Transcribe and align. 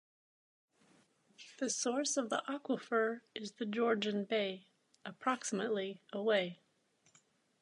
The 1.59 1.69
source 1.69 2.17
of 2.17 2.31
the 2.31 2.41
aquifer 2.49 3.21
is 3.35 3.51
the 3.51 3.67
Georgian 3.67 4.25
Bay, 4.25 4.65
approximately 5.05 6.01
away. 6.11 6.57